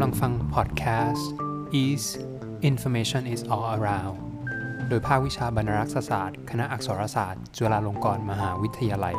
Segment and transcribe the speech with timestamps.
[0.00, 1.30] กำลังฟังพอดแคสต์
[1.84, 2.02] is
[2.70, 4.16] information is all around
[4.88, 9.16] โดยภาควิชาบรรณรักษศาสตร์ คณะอักษรศาสตร์ จุฬาลงกรณ์มหาวิทยาลัย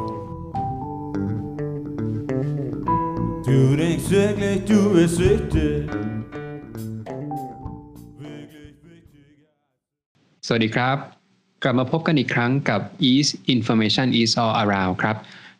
[3.47, 5.75] Du er ikke virkelig, du er svigtet.
[10.45, 10.97] สวัสดีครับ
[11.63, 15.15] กลับมาพบกันอีกครั้งกับ East Information is all around ครับ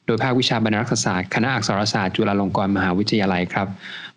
[0.05, 3.67] โดยภาควิชาบรรณรักษศาสตร์ คณะอักษรศาสตร์ จุฬาลงกรณ์มหาวิทยาลัยครับ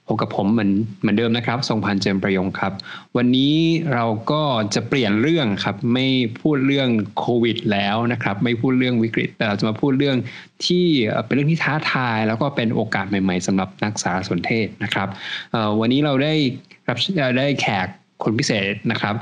[0.06, 2.73] พบกับผมเหมือนเหมือนเดิมนะครับ ทรงพันเจิมประยงครับ
[3.16, 3.56] วันนี้
[3.95, 4.42] เราก็
[4.75, 6.06] จะเปลี่ยนเรื่องครับ ไม่
[6.41, 6.88] พูดเรื่อง
[7.19, 10.16] โควิด แล้วนะครับ ไม่พูดเรื่องวิกฤตแต่เราจะมาพูดเรื่อง
[10.66, 10.87] ที่
[11.27, 15.09] เป็นเรื่องที่ท้าทาย แล้วก็เป็นโอกาสใหม่ ๆสำหรับนักสารสนเทศนะครับ
[15.80, 16.34] วันนี้เราได้
[16.89, 16.98] รับ
[17.39, 17.87] ได้แขก
[18.23, 19.14] คนพิเศษนะครับ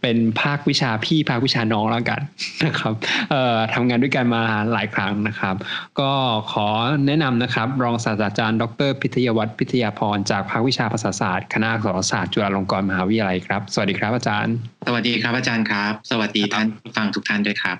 [0.00, 2.20] เอ่อเป็นภาควิชาพี่ภาควิชาน้องแล้วกัน
[2.64, 2.92] นะครับ
[3.30, 4.42] เอ่อทำงานด้วยกันมา
[4.72, 5.54] หลายครั้งนะครับ
[6.00, 6.10] ก็
[6.52, 6.68] ขอ
[7.06, 14.54] แนะนำนะครับ รองศาสตราจารย์ ดร พิทยวัฒน์พิทยาพรจากภาควิชาภาษาศาสตร์คณะอักษรศาสตร์จุฬาลงกรณ์มหาวิทยาลัยครับ สวัสดีครับอาจารย์
[14.86, 17.76] สวัสดีครับอาจารย์ครับ สวัสดีท่านผู้ฟังทุกท่านด้วยครับ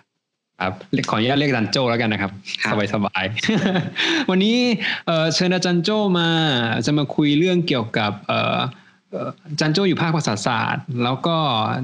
[0.60, 0.72] ครับ
[1.10, 2.30] ขออนุญาตเรียกอาจารย์โจแล้วกันนะครับ
[2.62, 4.58] ครับสบายสบายๆวันนี้
[5.06, 6.28] เอ่อเชิญอาจารย์โจมา
[6.86, 8.79] จะมาคุยเรื่องเกี่ยวกับเอ่อเอ่ออา
[9.60, 11.36] จารย์โจอยู่ภาคภาษาศาสตร์ แล้วก็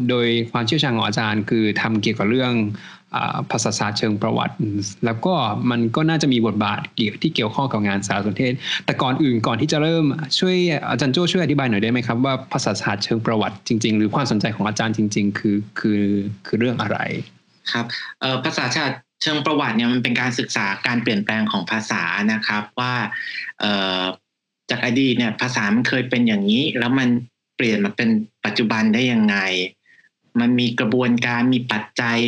[0.08, 2.54] โดยความเชี่ยวชาญของอาจารย์ คือทำเกี่ยวกับเรื่อง
[3.50, 4.54] ภาษาศาสตร์เชิงประวัติ
[5.04, 5.34] แล้วก็
[5.70, 8.52] มันก็น่าจะมีบทบาทเกี่ยวที่เกี่ยวข้องกับงานสารสนเทศ
[8.84, 10.04] แต่ก่อนอื่นก่อนที่จะเริ่ม
[10.38, 10.56] ช่วย
[10.90, 16.02] อาจารย์โจช่วยอธิบายหน่อยได้ไหมครับว่าภาษาศาสตร์เชิงประวัติจริง ๆ หรือความสนใจของอาจารย์จริง ๆ คือคือ
[16.46, 16.98] คือเรื่องอะไร
[17.72, 17.86] ครับ
[18.44, 22.94] ภาษาชาสติเชิงประวัติเนี่ยมันเป็นการศึกษาการเปลี่ยนแปลงของภาษานะครับว่า
[24.86, 27.08] อ่อดีตเนี่ยภาษามันเคยเป็นอย่างนี้ แล้วมัน
[27.56, 28.08] เปลี่ยนมาเป็น
[28.44, 29.36] ปัจจุบันได้ยังไง
[30.40, 32.18] มันมีกระบวนการมีปัจจัย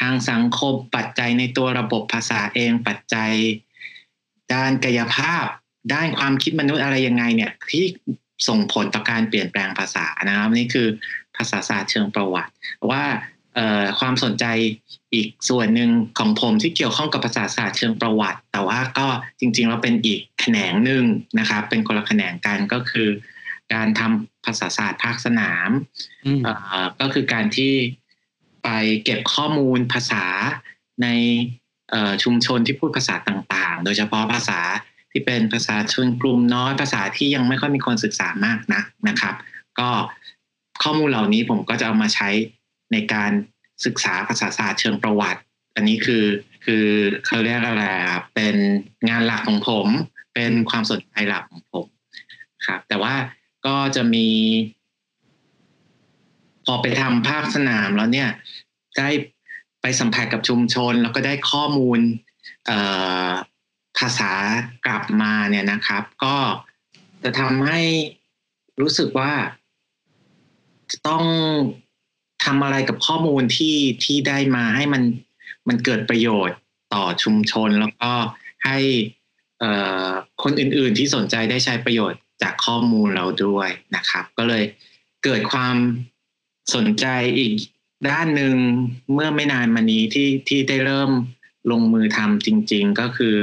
[0.00, 3.32] ทางสังคม ปัจจัยในตัวระบบภาษาเอง ปัจจัย
[4.54, 5.46] ด้านกายภาพ
[5.94, 7.84] ด้านความคิดมนุษย์อะไรยังไงเนี่ยที่
[8.48, 10.88] ส่งผลต่อการเปลี่ยนแปลงภาษานะครับนี่คือ
[11.36, 12.52] ภาษาศาสตร์เชิงประวัติ
[12.90, 13.04] ว่า
[13.98, 14.44] ความสนใจ
[15.14, 19.06] อีกส่วนหนึ่งของผมที่เกี่ยวข้องกับภาษาศาสตร์เชิงประวัติ แต่ว่าก็
[19.40, 21.04] จริงๆเราเป็นอีกแขนงหนึ่ง
[21.38, 23.08] นะครับ เป็นคนละแขนงกันก็คือ
[23.74, 25.70] การทำภาษาศาสตร์ภาคสนาม
[26.26, 27.72] อืมเอ่อก็คือการที่
[28.64, 28.68] ไป
[29.04, 30.24] เก็บข้อมูลภาษา
[31.02, 31.08] ใน
[31.90, 34.60] เอ่อชุมชนที่พูดภาษาต่างๆ โดยเฉพาะภาษา
[35.12, 39.34] ที่เป็นภาษาชนกลุ่มน้อยภาษาที่ยังไม่ค่อยมีคนศึกษามากนักนะครับ
[39.78, 39.90] ก็
[40.82, 42.28] ข้อมูลเหล่านี้ผมก็จะเอามาใช้
[42.92, 43.32] ในการ
[43.84, 45.40] ศึกษาภาษาศาสตร์เชิงประวัติ
[45.74, 46.24] อันนี้คือ
[46.64, 46.86] คือ
[47.26, 48.56] เขาเรียกอะไรครับเป็น
[49.08, 49.86] งานหลักของผม
[50.34, 51.86] เป็นความสนใจหลักของผม
[52.66, 53.14] ครับแต่ว่า
[53.66, 54.28] ก็จะมี
[56.64, 58.30] พอไปทำภาคสนามแล้วเนี่ย
[58.98, 59.08] ได้
[59.80, 62.00] ไปสัมผัสกับชุมชน แล้วก็ได้ข้อมูล
[63.98, 64.32] ภาษา
[64.86, 66.36] กลับมาเนี่ยนะครับ ก็
[67.22, 67.80] จะทำให้
[68.80, 69.32] รู้สึกว่า
[71.08, 71.24] ต้อง
[72.44, 75.02] ทำอะไรกับข้อมูลที่ที่ได้มาให้มัน
[75.68, 76.58] มันเกิดประโยชน์
[76.94, 78.12] ต่อชุมชน แล้วก็
[78.66, 78.78] ให้
[80.42, 84.64] คนอื่นๆที่สนใจได้ใช้ประโยชน์จากข้อมูลเราด้วยนะครับ ก็เลย
[85.24, 85.76] เกิดความ
[86.74, 87.06] สนใจ
[87.38, 87.54] อีก
[88.08, 88.54] ด้านหนึ่ง
[89.14, 91.10] เมื่อไม่นานมานี้ที่ที่ได้เริ่ม
[91.70, 93.34] ลงมือทำจริง ๆ ก็คือ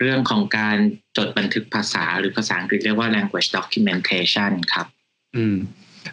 [0.00, 0.76] เรื่องของการ
[1.16, 4.86] จดบันทึกภาษาหรือภาษาอังกฤษเรียกว่า language documentation ครับ
[5.36, 5.56] อืม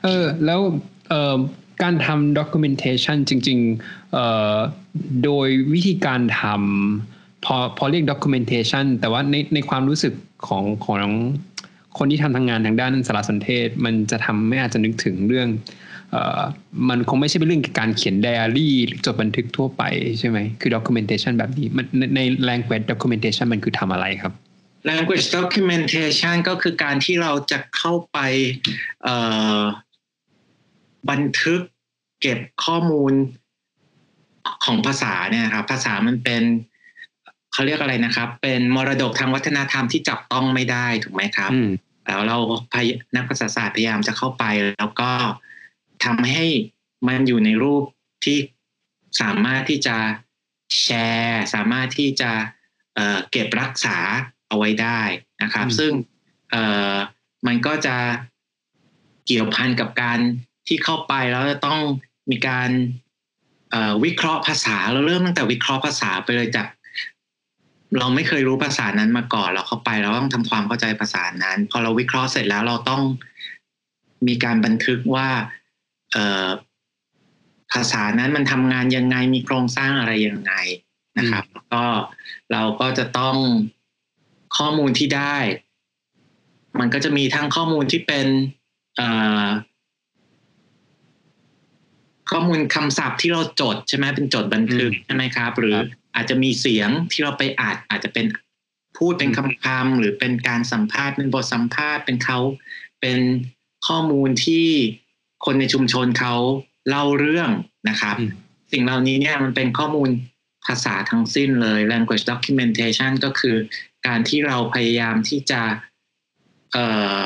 [0.03, 0.61] เออ แล้ว
[1.09, 1.35] เออ
[1.83, 10.13] การทำ documentation จริงๆโดยวิธีการทำพอพอเรียก documentation แต่ว่าในในความรู้สึก
[10.47, 11.11] ของของ
[11.97, 15.49] คนที่ทำทางงานทางด้านสารสนเทศ มันจะทำไม่อาจจะนึกถึงเรื่อง
[16.89, 18.75] มันคงไม่ใช่เป็นเรื่องการเขียนไดอารี่
[19.05, 19.83] จดบันทึกทั่วไป
[20.19, 24.33] ใช่ไหมคือ documentation แบบนี้มันใน language documentation มันคือทำอะไรครับ
[24.89, 28.17] language documentation ก็คือการที่เราจะเข้าไป
[31.09, 31.61] บันทึก
[32.21, 33.13] เก็บข้อมูล
[34.65, 36.43] ของภาษาเนี่ยครับ ภาษามันเป็น
[37.53, 41.69] เขาเรียกอะไรนะครับ เป็นมรดกทางวัฒนธรรมที่จับต้องไม่ได้ถูกไหมครับอืม
[42.07, 42.37] แล้วเรา
[42.73, 44.43] พยนักภาษาศาสตร์พยายามจะเข้าไป
[44.77, 45.11] แล้วก็
[46.05, 46.45] ทำให้
[47.07, 47.83] มันอยู่ในรูป
[48.25, 48.37] ที่
[49.21, 49.97] สามารถที่จะ
[50.81, 50.87] แช
[51.19, 52.31] ร์ สามารถที่จะ
[52.95, 53.97] เอ่อเก็บรักษา
[54.47, 55.01] เอาไว้ได้
[55.41, 55.91] นะครับอืมซึ่ง
[56.51, 56.63] เอ่
[56.93, 56.95] อ
[57.47, 57.97] มันก็จะ
[59.25, 60.19] เกี่ยวพันกับการ
[60.67, 61.79] ที่เข้าไปแล้วจะต้อง
[62.31, 62.69] มีการ
[63.71, 66.67] เอ่อวิเคราะห์ภาษาเราเริ่มตั้งแต่วิเคราะห์ภาษาไปเลยจาก
[67.99, 73.01] เราไม่เคยรู้ภาษานั้นมาก่อนเราเข้าไปเราต้องทำความเข้าใจภาษานั้น พอเราวิเคราะห์เสร็จแล้วเราต้อง
[74.27, 75.29] มีการบันทึกว่า
[76.11, 76.47] เอ่อ
[77.73, 80.53] ภาษานั้นมันทำงานยังไงมีโครงสร้างอะไรยังไง
[81.17, 81.83] นะครับแล้วก็
[82.51, 83.35] เราก็จะต้อง
[84.57, 85.37] ข้อมูลที่ได้
[86.79, 88.27] มันก็จะมีทั้งข้อมูลที่เป็น
[88.97, 89.09] เอ่
[89.43, 89.45] อ
[92.31, 98.25] ข้อมูลคำศัพท์ที่เราจดใช่ไหมเป็นจดบันทึกอืมใช่ไหมครับ หรือครับอาจจะมีเสียงที่เราไปอัดอาจจะเป็น
[98.97, 102.39] พูดเป็นคำคำๆหรือเป็นการสัมภาษณ์เป็นบทสัมภาษณ์เป็นเขา
[103.01, 103.19] เป็น
[103.87, 104.67] ข้อมูลที่
[105.45, 106.35] คนในชุมชนเขา
[106.89, 107.49] เล่าเรื่อง
[107.89, 108.31] นะครับอืม
[108.71, 110.09] สิ่งเหล่านี้เนี่ยมันเป็นข้อมูล
[110.65, 113.55] ภาษาทั้งสิ้นเลย language documentation ก็คือ
[114.07, 115.61] การที่เราพยายามที่จะ
[116.71, 116.85] เอ่
[117.23, 117.25] อ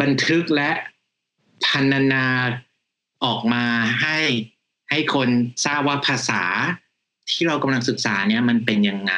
[0.00, 0.70] บันทึกและ
[1.66, 2.26] พันนา
[3.24, 3.64] ออกมา
[4.02, 4.18] ให้
[4.90, 5.28] ให้คน
[5.64, 6.42] ทราบว่าภาษา
[7.30, 9.14] ที่เรากำลังศึกษาเนี่ยมันเป็นยังไง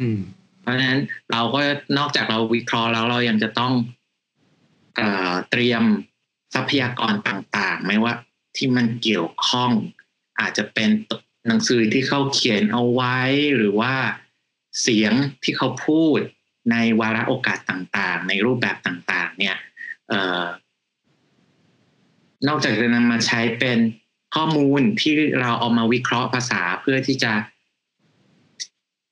[0.00, 0.20] อืม
[0.60, 1.00] เพราะฉะนั้น
[1.32, 1.60] เราก็
[1.98, 3.72] นอกจากเราวิเคราะห์แล้วเรายังจะต้อง
[4.96, 5.82] เออเตรียม
[6.54, 8.14] ทรัพยากรต่างๆ ไม่ว่า
[8.56, 9.70] ที่มันเกี่ยวข้อง
[10.40, 10.90] อาจจะเป็น
[11.46, 13.18] หนังสือที่เขาเขียนเอาไว้
[13.56, 13.94] หรือว่า
[14.82, 16.18] เสียงที่เขาพูด
[16.70, 19.56] ในวาระโอกาสต่างๆ ในรูปแบบต่างๆ เนี่ย
[20.08, 20.42] เออ
[22.46, 23.78] นอกจากจะนำมาใช้เป็น
[24.34, 27.32] ข้อมูลที่เราเอามาวิเคราะห์ภาษาเพื่อที่จะ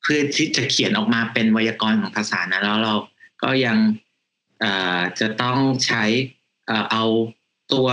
[0.02, 2.94] เพื่อที่จะเขียนออกมาเป็นไวยากรณ์ของภาษานะแล้วเรา
[3.42, 3.78] ก็ยัง
[5.20, 6.04] จะต้องใช้
[6.66, 7.04] เอ่อเอา
[7.72, 7.88] ตัว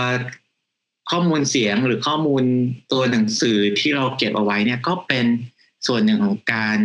[1.10, 2.44] ข้อมูลเสียงหรือข้อมูล
[2.92, 5.26] ตัวหนังสือที่เราเก็บเอาไว้เนี่ยก็เป็น
[5.86, 6.78] ส่วนหนึ่งของการ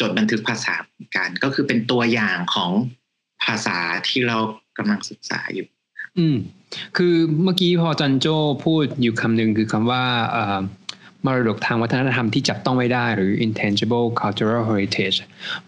[0.00, 2.72] จดบันทึกภาษาเหมือนกันก็คือเป็นตัวอย่างของ
[3.44, 3.78] ภาษา
[4.08, 4.38] ที่เรา
[4.78, 5.68] กำลังศึกษาอยู่
[6.18, 6.36] อืม
[6.96, 10.04] คือเมื่อกี้พอจันโจ้พูดอยู่คำหนึ่งคือคำว่า
[10.34, 10.58] อ่อ
[11.28, 15.16] มรดกทางวัฒนธรรมที่จับต้องไม่ได้หรือ intangible cultural heritage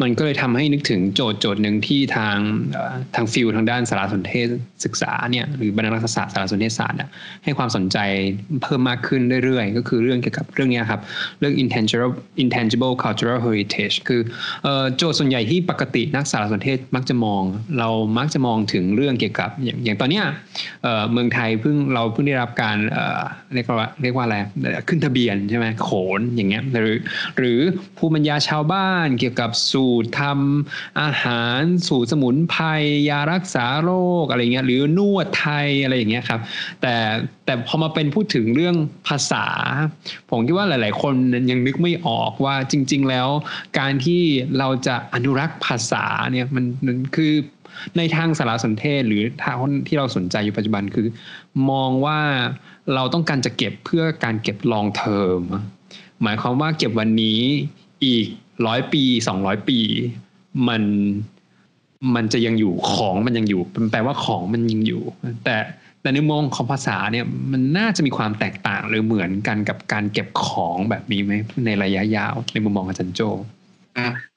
[0.00, 2.36] มันก็เลยทำให้นึกถึงโจทย์โจทย์หนึ่งที่ทาง
[3.14, 4.46] ทางฟิลทางด้านสารสนเทศ
[4.84, 6.98] ศึกษาเนี่ยหรือบรรณาศาสตร์สารสนเทศศาสตร์
[7.44, 7.98] ให้ความสนใจ
[8.62, 11.00] เพิ่มมากขึ้นเรื่อยๆ ก็คือเรื่องเกี่ยวกับเรื่องนี้ครับ
[11.40, 12.12] เรื่อง intangible
[12.44, 14.20] intangible cultural heritage คือ
[14.66, 17.42] อโจทย์ส่วนใหญ่ที่ปกตินักสารสนเทศมักจะมอง
[17.78, 20.24] เรามักจะมองถึงเรื่องเกี่ยวกับอย่างอางตอนเนี้ย
[21.12, 22.76] เมืองไทยเพิ่งเราเพิ่งได้รับการ
[23.54, 24.36] เรียกว่าเรียกว่าอะไร
[24.88, 26.99] ขึ้นทะเบียนใช่ไหมโขนอย่างเงี้ยหรือ
[27.38, 27.58] หรือ
[27.99, 32.64] ภูมิปัญญาชาวบ้านเกี่ยวกับสูตรทำอาหารสูตรสมุนไพร
[33.08, 33.93] ยารักษาโร
[34.23, 36.41] คอะไรเงี้ยหรือนวดไทยอะไรอย่างเงี้ยครับ
[36.82, 36.94] แต่
[37.44, 38.76] แต่พอมาเป็นพูดถึงเรื่อง
[39.08, 39.47] ภาษา
[40.31, 41.14] ผมคิดว่าหลาย ๆ คน
[41.50, 43.29] ยังนึกไม่ออกว่าจริง ๆ แล้ว
[43.79, 44.23] การที่
[44.58, 47.32] เราจะอนุรักษ์ภาษาเนี่ยมันมันคือ
[47.97, 49.56] ในทางสารสนเทศหรือทาง
[49.87, 51.06] ที่เราสนใจอยู่ปัจจุบันคือ
[51.71, 52.21] มองว่า
[52.94, 55.38] เราต้องการจะเก็บเพื่อการเก็บลองเทอม
[56.23, 57.41] หมายความว่าเก็บวันนี้
[58.05, 58.27] อีก
[58.67, 59.79] ร้อยปีสองร้อยปี
[60.69, 60.82] มัน
[62.15, 63.61] มันจะยังอยู่ของมันยังอยู่
[63.93, 65.03] แปลว่าของมันยังอยู่
[65.44, 65.56] แต่
[66.03, 71.32] แต่ในมุมมองของภาษาเนี่ยมันน่าจะมีความแตกต่างหรือเหมือนกันกับการเก็บของแบบนี้ไหม
[71.67, 73.21] ในระยะยาวในมุมมองอาจารย์โจ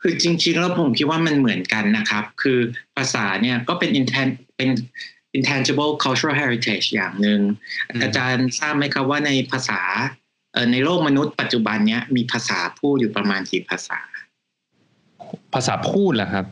[0.01, 2.59] คือจริงๆแล้วผมคิดว่ามันเหมือนกันนะครับ คือ
[2.95, 4.27] ภาษาเนี่ยก็เป็น intan
[4.57, 4.69] เป็น
[5.37, 7.39] intangible cultural heritage อย่างหนึ่ง
[7.89, 9.81] อืมอาจารย์ทราบไหมครับว่าในภาษา
[10.53, 13.99] เอ่อในโลกมนุษย์ปัจจุบันเนี้ยมีภาษาพูดอยู่ประมาณกี่ภาษา
[15.53, 16.45] ภาษาพูดเหรอครับ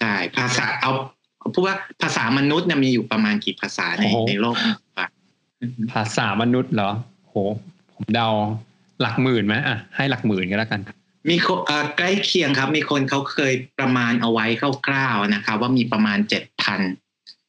[0.00, 0.92] ใช่ภาษาเอา
[1.38, 5.08] เอาพูดว่าภาษามนุษย์เนี่ยมีอยู่ประมาณกี่ภาษาในโอ้โหในโลกปัจจุบัน
[5.92, 6.90] ภาษามนุษย์เหรอ
[7.28, 7.34] โห
[7.94, 8.28] ผมเดา
[9.00, 10.80] หลักหมื่นไหมอะให้หลักหมื่นก็แล้วกัน
[11.28, 14.46] มีคนเอ่อใกล้เคียงครับ มีคนเขาเคยประมาณเอาไว้
[14.86, 16.80] คร่าวๆนะครับ ว่ามีประมาณเจ็ดพัน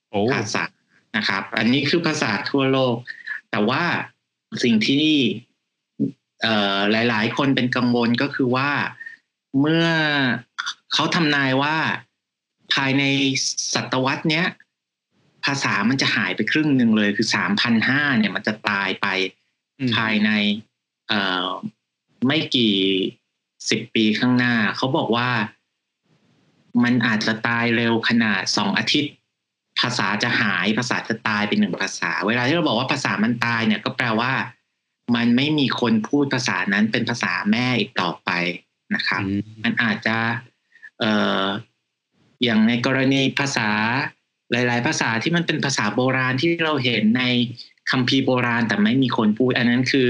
[0.10, 0.64] โอ้ภาษา
[1.18, 2.96] นะครับ อันนี้คือภาษาทั่วโลก
[3.52, 3.84] แต่ว่า
[4.64, 5.08] สิ่งที่
[6.42, 8.72] เอ่อหลาย ๆ คนเป็นกังวลก็คือว่า
[9.60, 9.88] เมื่อ
[10.94, 11.78] เขาทำนายว่า
[12.74, 13.04] ภายใน
[13.74, 14.48] ศตวรรษเนี้ย
[15.46, 19.08] ภาษามันจะหายไปครึ่งหนึ่งเลยคือสามพันห้าเนี่ย มันจะตายไป
[19.80, 20.32] อืมภายใน
[21.08, 21.50] เอ่อ
[22.28, 22.76] ไม่กี่
[23.70, 25.30] สิบปีข้างหน้า เขาบอกว่า
[26.84, 29.14] มันอาจจะตายเร็วขนาดสองอาทิตย์
[29.80, 34.34] ภาษาจะหายภาษาจะตายเป็นหนึ่งภาษา เวลาที่เราบอกว่าภาษามันตายเนี่ย ก็แปลว่า
[35.16, 38.30] มันไม่มีคนพูดภาษานั้นเป็นภาษาแม่อีกต่อไป
[38.96, 40.18] นะครับอืมมันอาจจะ
[41.00, 41.46] เอ่อ
[42.44, 43.70] อย่างในกรณีภาษา
[44.52, 47.24] หลาย ๆ ภาษาที่มันเป็นภาษาโบราณที่เราเห็นใน
[47.92, 50.10] คัมภีร์โบราณแต่ไม่มีคนพูด อันนั้นคือ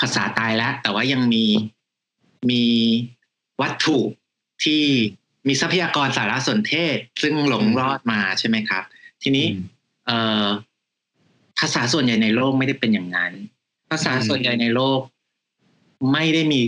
[0.00, 1.44] ภาษาตายแล้วแต่ว่ายังมี
[2.50, 2.64] มี
[3.60, 3.98] วัตถุ
[4.64, 4.82] ที่
[5.46, 8.84] มีทรัพยากรสารสนเทศ ซึ่งหลงรอดมาใช่ไหมครับ
[9.22, 9.46] ทีนี้
[10.06, 10.46] เอ่อ
[11.58, 13.32] ภาษาส่วนใหญ่ในโลกไม่ได้เป็นอย่างนั้น
[13.90, 15.00] ภาษาอืมส่วนใหญ่ในโลก
[16.12, 16.60] ไม่ได้มี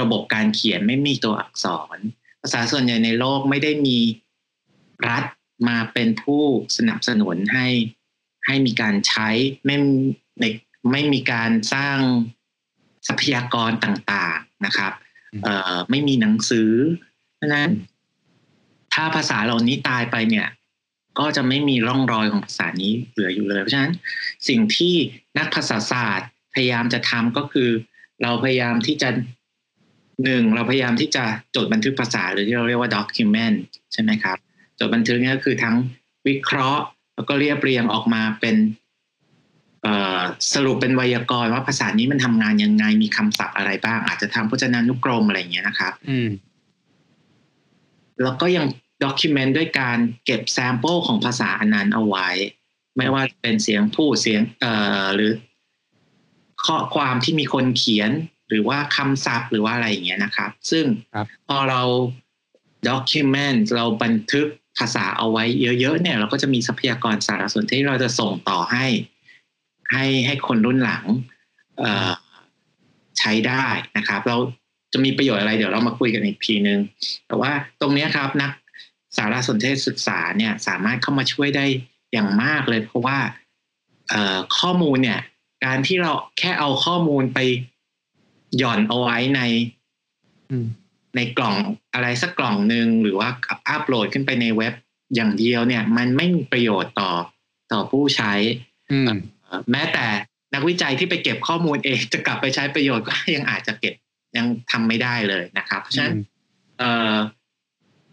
[0.00, 1.98] ระบบการเขียนไม่มีตัวอักษร
[2.42, 3.98] ภาษาส่วนใหญ่ในโลกไม่ได้มี
[5.08, 5.24] รัฐ
[5.68, 6.42] มาเป็นผู้
[6.76, 7.66] สนับสนุนให้
[8.46, 9.28] ให้มีการใช้
[9.64, 9.76] ไม่
[10.40, 10.44] ใน
[10.92, 11.98] ไม่มีการสร้าง
[13.08, 14.92] ทรัพยากรต่างๆนะครับ
[15.44, 16.70] เออไม่มีหนังสือ
[17.36, 17.70] เพราะฉะนั้น
[18.94, 20.48] ถ้าภาษาเหล่านี้ตายไปเนี่ย
[21.18, 23.92] ก็จะไม่มีร่องรอยของภาษานี้เหลืออยู่เลย เพราะฉะนั้น
[24.48, 24.94] สิ่งที่
[25.38, 27.70] นักภาษาศาสตร์ พยายามจะทำก็คือ
[28.22, 29.10] เราพยายามที่จะ
[30.24, 31.24] หนึ่งเราพยายามที่จะ
[31.56, 33.56] จดบันทึกภาษาหรือที่เราเรียกว่า document
[33.92, 34.36] ใช่ไหมครับ
[34.78, 35.76] จดบันทึกนี่ก็คือทั้ง
[36.26, 36.84] วิเคราะห์
[37.14, 38.56] แล้วก็เรียบเรียงออกมาเป็น
[40.54, 46.28] สรุปเป็นไวยากรณ์ว่าภาษานี้มันทำงานยังไงมีคำศัพท์อะไรบ้าง อาจจะทำพจนานุกรมอะไรอย่างเงี้ยนะครับอืม
[48.22, 48.66] แล้วก็ยัง
[49.04, 52.28] document ด้วยการเก็บ sample ของภาษาอันนั้นเอาไว้
[52.96, 55.30] ไม่ว่าเป็นเสียงพูดเสียง เอ่อหรือ
[56.66, 58.10] ข้อความที่มีคนเขียน
[58.48, 61.82] หรือว่าคำศัพท์หรือว่าอะไรอย่างเงี้ยนะครับ ซึ่งครับพอเรา
[62.88, 64.46] ด็อกิเมนต์เราบันทึก
[64.78, 65.44] ภาษาเอาไว้
[65.80, 68.86] เยอะๆเนี่ย เราก็จะมีทรัพยากรสารสนเทศที่เราจะส่งต่อให้
[69.92, 71.04] ให้ให้คนรุ่นหลัง
[71.78, 72.10] เอ่อ
[73.18, 73.64] ใช้ได้
[73.96, 74.36] นะครับ เรา
[74.92, 76.80] จะมีประโยชน์อะไรเดี๋ยวเรามาคุยกันอีกทีนึง
[77.26, 78.52] แต่ว่าตรงเนี้ยครับนัก
[79.16, 81.66] สารสนเทศศึกษาเนี่ยสามารถเข้ามาช่วยได้
[82.12, 83.18] อย่างมากเลย เพราะว่า
[84.08, 85.20] เอ่อข้อมูลเนี่ย
[85.64, 87.38] การที่เราแค่เอาข้อมูลไป
[88.58, 89.40] หย่อนเอาไว้ใน
[90.50, 90.66] อืม
[91.16, 91.56] ในกล่อง
[91.94, 93.28] อะไรสักกล่องหนึ่งหรือว่า
[93.68, 94.74] อัปโหลดขึ้นไปในเว็บ
[95.14, 97.10] อย่างเดียวเนี่ย มันไม่มีประโยชน์ต่อ
[97.72, 98.32] ต่อผู้ใช้
[98.90, 99.18] อืมเอ่อ
[99.72, 100.06] แม้แต่
[100.54, 103.94] นักวิจัยที่ไปเก็บข้อมูลเองจะกลับไปใช้ประโยชน์ก็ยังอาจจะเก็บ
[104.36, 106.14] ยังทำไม่ได้เลยนะครับ เพราะฉะนั้น
[106.78, 107.16] เอ่อ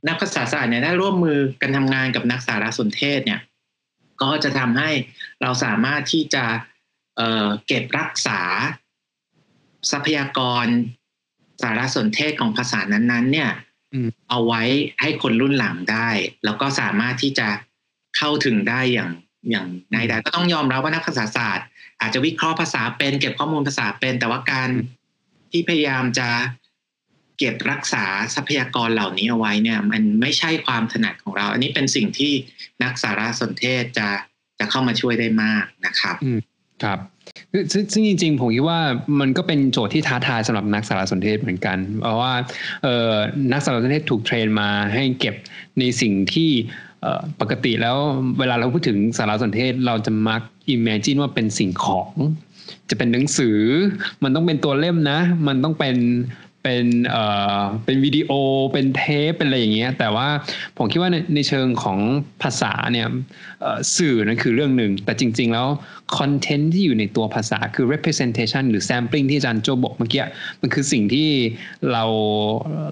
[0.08, 3.42] นักภาษาศาสตร์เนี่ยได้ร่วมมือกันทำงานกับนักสารสนเทศเนี่ย
[4.22, 4.89] ก็จะทำให้
[5.42, 6.46] เราสามารถที่จะ
[7.18, 8.42] เอ่อเก็บรักษา
[9.92, 10.65] ทรัพยากร
[11.62, 13.51] สารสนเทศของภาษานั้นๆ เนี่ย
[13.94, 14.62] อืมเอาไว้
[15.01, 16.10] ให้คนรุ่นหลังได้
[16.44, 17.48] แล้วก็สามารถที่จะ
[18.18, 19.12] เข้าถึงได้อย่าง
[19.50, 21.66] อย่างง่ายดายก็ต้องยอมรับว่านักภาษาศาสตร์
[22.02, 24.70] อาจจะวิเคราะห์ภาษาเป็น เก็บข้อมูลภาษาเป็น แต่ว่าการ
[25.52, 26.30] ที่พยายามจะ
[27.38, 32.34] เก็บรักษาทรัพยากรเหล่านี้เอาไว้เนี่ย มันไม่ใช่ความถนัดของเรา อันนี้เป็นสิ่งที่
[32.84, 34.08] นักสารสนเทศจะ
[34.60, 36.16] จะเข้ามาช่วยได้มากนะครับ
[36.84, 37.00] ครับ
[37.52, 38.80] ซึ่งซึ่งซึ่งจริงๆ ผมคิดว่า
[39.20, 42.34] มันก็เป็นโจทย์ที่ท้าทายสำหรับนักสารสนเทศเหมือนกัน เพราะว่า
[42.84, 43.14] เอ่อ
[43.52, 45.36] นักสารสนเทศถูกเทรนมาให้เก็บ
[45.80, 46.85] ในสิ่งที่เอ่อ
[47.42, 47.98] ปกติแล้ว
[48.40, 50.42] เวลาเราพูดถึงสารสนเทศเราจะมัก
[50.75, 52.12] imagine ว่าเป็นสิ่งของ
[52.90, 53.58] จะเป็นหนังสือ
[54.24, 55.96] มันต้องเป็นตัวเล่มนะ มันต้องเป็น
[56.66, 57.24] เป็นเอ่
[57.60, 58.32] อเป็นวิดีโอ
[58.74, 60.28] เป็นเทปเป็นอะไรอย่างเงี้ยแต่ว่า
[60.78, 62.00] ผมคิดว่าในในเชิงของ
[62.42, 63.08] ภาษาเนี่ย
[63.62, 65.68] เอ่อสื่อนั่นคือเรื่องหนึ่ง แต่จริง ๆ แล้ว
[66.18, 70.24] คอนเทนต์ที่อยู่ในตัวภาษาคือ representation หรือ sampling ที่อาจารย์โจบอกเมื่อกี้
[70.62, 71.30] มันคือสิ่งที่
[71.92, 72.04] เรา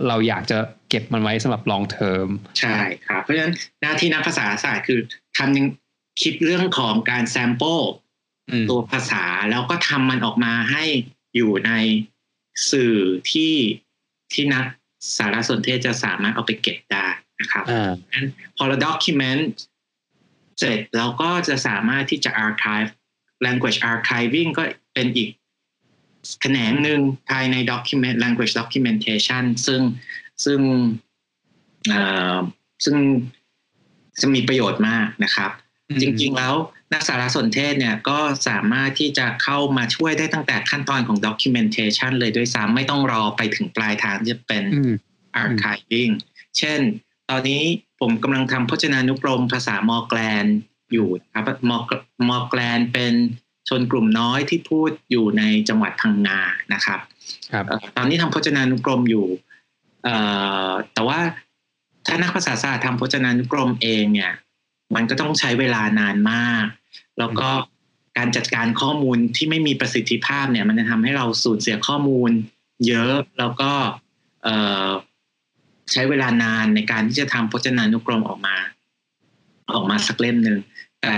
[0.08, 0.58] เราอยากจะ
[0.90, 5.00] เก็บมันไว้สำหรับ long term ใช่ครับ เพราะฉะนั้นหน้าที่นักภาษาศาสตร์คือ
[5.38, 5.66] ทำยัง
[6.22, 7.80] คิดเรื่องของการแซมเปิล
[8.50, 10.84] อืมตัวภาษาแล้วก็ทำมันออกมาให้
[11.36, 11.72] อยู่ใน
[12.72, 12.94] สื่อ
[13.32, 13.54] ที่
[14.34, 14.66] ที่นัก
[15.18, 17.08] สารสนเทศจะสามารถเอาไปเก็บได้
[17.40, 18.26] นะครับอ่างั้น
[18.58, 19.44] พอเรา document
[20.60, 22.90] เสร็จเราก็จะสามารถที่จะ archive
[23.46, 25.30] language archiving ก็เป็นอีก
[26.42, 29.82] แขนงหนึ่งภายใน document language documentation ซึ่ง
[30.46, 30.60] ซึ่ง
[31.90, 32.02] เอ่
[32.36, 32.38] อ
[32.86, 32.98] ซึ่ง
[34.22, 35.52] จะมีประโยชน์มากนะครับ
[36.02, 36.56] จริงๆแล้ว
[36.94, 44.94] นักสารสนเทศเนี่ยก็สามารถที่จะเข้ามาช่วยได้ตั้งแต่ขั้นตอนของ documentation เลยด้วยซ้ำไม่ต้องรอไปถึงปลายทางที่จะเป็นอืม
[45.44, 46.14] archiving
[46.58, 46.80] เช่น
[47.30, 47.62] ตอนนี้
[48.00, 50.46] ผมกำลังทำพจนานุกรมภาษามอร์แกลน
[50.94, 51.86] อยู่นะครับมอร์
[52.30, 53.14] มอร์แกลนเป็น
[53.70, 56.40] ชนกลุ่มน้อยที่พูดอยู่ในจังหวัดพังงา
[56.74, 57.00] นะครับ
[57.52, 59.28] ครับเอ่อตอนนี้ทำพจนานุกรมอยู่
[60.04, 60.16] เอ่
[60.70, 61.20] อแต่ว่า
[62.08, 64.34] ถ้านักภาษาศาสตร์ทำพจนานุกรมเองเนี่ย
[64.96, 66.66] มันก็ต้องใช้เวลานานมาก
[67.20, 67.50] แล้วก็
[68.18, 72.32] การจัดการข้อมูลที่ไม่มีประสิทธิภาพเนี่ย มันจะทำให้เราสูญเสียข้อมูล
[72.88, 73.72] เยอะแล้วก็
[74.44, 74.56] เอ่
[74.88, 74.90] อ
[75.92, 78.56] ใช้เวลานานในการที่จะทำพจนานุกรมออกมา
[79.74, 80.60] ออกมาสักเล่มหนึ่ง
[81.02, 81.16] แต่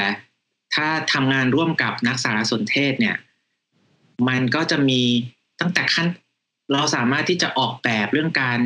[0.75, 3.15] ถ้าทำงานร่วมกับนักสารสนเทศเนี่ย
[4.27, 5.01] มันก็จะมี
[5.59, 6.07] ตั้งแต่ขั้น
[6.71, 8.59] เราสามารถที่จะออกแบบเรื่องการ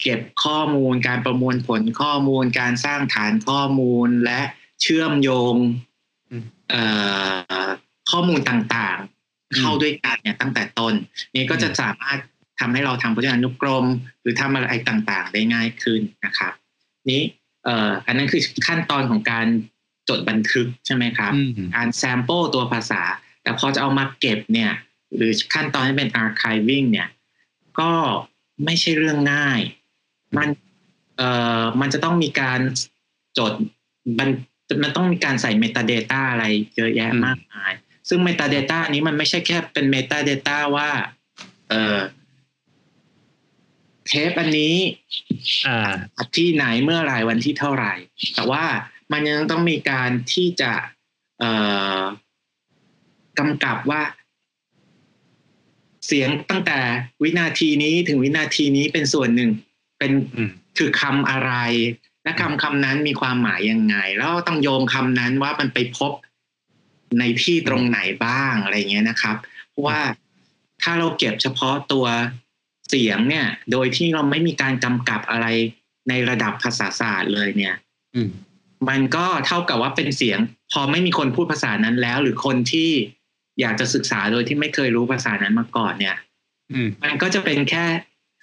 [0.00, 4.40] เก็บข้อมูล การประมวลผลข้อมูล การสร้างฐานข้อมูลและ
[4.82, 5.91] เชื่อมโยงอืมเอ่อ
[8.10, 10.94] ข้อมูลต่างๆ เข้าด้วยกันเนี่ยตั้งแต่ต้น
[11.34, 12.18] นี่ก็จะสามารถ
[12.60, 13.86] ทำให้เราทำพจนานุกรม
[14.20, 16.52] หรือทำอะไรต่างๆ ได้ง่ายขึ้นนะครับ
[17.10, 17.22] นี้
[17.64, 19.46] เอ่ออันนั้นคือขั้นตอนของการ
[20.08, 23.02] จดบันทึกใช่ไหมครับอืมการ sample ตัวภาษา
[23.42, 24.72] แต่พอจะเอามาเก็บเนี่ย
[25.16, 27.08] หรือขั้นตอนที่เป็น archiving เนี่ย
[27.80, 27.90] ก็
[28.64, 29.60] ไม่ใช่เรื่องง่าย
[30.36, 30.48] มัน
[31.16, 32.60] เอ่อมันจะต้องมีการ
[33.38, 33.52] จด
[34.18, 34.28] มัน
[34.82, 36.44] มันต้องมีการใส่ metadata อะไร
[36.76, 37.72] เยอะแยะอืมมากมาย
[38.08, 40.90] ซึ่ง metadata นี้มันไม่ใช่แค่เป็น metadata ว่า
[41.68, 41.98] เออ
[44.06, 44.76] เทปอันนี้
[45.66, 47.92] อ่าอัดที่ไหนเมื่อไหรวันที่เท่าไหร่
[48.34, 48.64] แต่ว่า
[49.12, 50.72] มันยังต้องมีการที่จะ
[51.38, 51.50] เอ่
[51.98, 52.00] อ
[53.38, 54.02] กำกับว่า
[56.06, 56.78] เสียงตั้งแต่
[57.22, 59.50] วินาทีนี้ถึงวินาทีนี้เป็นส่วนหนึ่ง
[59.98, 61.52] เป็นอืมคือคำอะไร
[62.24, 66.12] และคำคำนั้นมีความหมายยังไง แล้วต้องโยงคำนั้นว่ามันไปพบ
[67.18, 69.36] ในที่ตรงไหนบ้างอะไรเงี้ยนะครับ
[69.70, 70.00] เพราะว่า
[70.82, 72.06] ถ้าเราเก็บเฉพาะตัว
[72.88, 75.46] เสียงเนี่ย โดยที่เราไม่มีการกำกับอะไร
[76.08, 77.74] ในระดับภาษาศาสตร์เลยเนี่ย
[78.14, 78.30] อืม
[78.88, 80.38] มันก็เท่ากับว่าเป็นเสียง
[80.72, 82.90] พอไม่มีคนพูดภาษานั้นแล้ว หรือคนที่
[83.60, 86.16] อยากจะศึกษาโดยที่ไม่เคยรู้ภาษานั้นมาก่อนเนี่ย
[86.72, 87.84] อืมมันก็จะเป็นแค่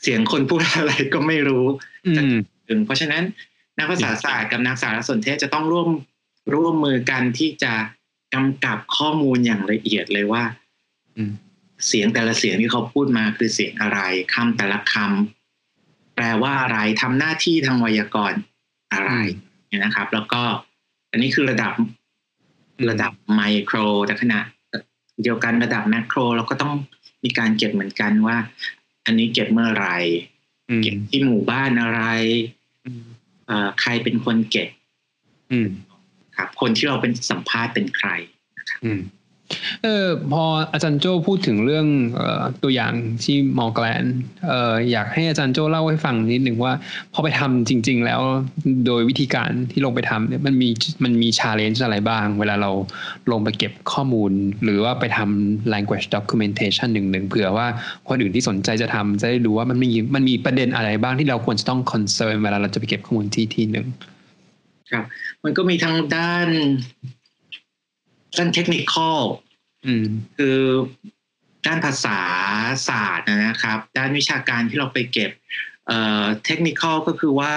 [0.02, 1.66] เสียงคนพูดอะไรก็ไม่รู้
[2.08, 2.36] อืม
[2.68, 3.24] ถึงเพราะฉะนั้น
[3.80, 5.90] นักภาษาศาสตร์กับนักสารสนเทศจะต้องร่วม
[6.56, 7.74] ร่วมมือกันที่จะ
[8.34, 10.44] กำกับข้อมูลอย่างละเอียดเลยว่า
[11.18, 11.32] อืม
[11.88, 14.00] เสียงแต่ละเสียงที่เขาพูดมาคือเสียงอะไร
[14.34, 18.40] คำแต่ละคำแปลว่าอะไรทำหน้าที่ทางไวยากรณ์
[18.94, 19.12] อะไร
[19.68, 20.42] เนี่ยนะครับ แล้วก็
[21.12, 21.74] อันนี้คือระดับ
[22.90, 24.40] ระดับไมโครแต่ขณะ
[25.24, 26.74] เดียวกันระดับแมคโครเราก็ต้อง
[27.24, 28.38] มีการเก็บเหมือนกันว่า
[29.06, 29.98] อันนี้เก็บเมื่อไหร่
[30.70, 32.02] อืมเก็บที่หมู่บ้านอะไร
[32.84, 33.06] เอ่อ
[33.82, 34.70] ใครเป็นคนเก็บ
[35.52, 35.70] อืม
[36.38, 38.10] ครับ คนที่เราเป็นสัมภาษณ์เป็นใคร
[38.86, 39.02] อืม
[39.84, 41.88] เออพออาจารย์โจพูดถึงเรื่อง
[42.20, 44.06] ออตัวอย่างที่มอแกลน
[44.48, 46.74] เอออยากให้อาจารย์โจเล่าให้ฟังนิดหนึ่งว่า
[47.14, 48.22] พอไปทำจริง ๆ แล้ว
[48.86, 50.70] โดยวิธีการที่ลงไปทำเนี่ยมันมี
[51.04, 52.72] มันมีชาเลนจ์อะไรบ้าง เวลาเรา
[53.32, 54.32] ลงไปเก็บข้อมูล
[54.64, 57.68] หรือว่าไปทำ language documentation หนึ่งหนึ่งเผื่อว่า
[58.08, 63.88] คนอื่นที่สนใจจะทำจะได้รู้ว่ามันมีมันมีประเด็นอะไรบ้างที่เราควรจะต้อง concern เวลาเราจะไปเก็บข้อมูลที่ที่หนึ่ง
[64.92, 65.06] ครับ
[65.44, 66.48] มันก็มีทั้งด้าน
[68.38, 69.20] ด้านเทคนิคอล
[69.86, 70.08] อืม
[70.38, 70.60] คือ
[71.66, 72.20] ด้านภาษา
[72.88, 75.32] ศาสตร์นะครับ ด้านวิชาการที่เราไปเก็บ
[75.88, 77.54] เอ่อเทคนิคอลก็คือว่า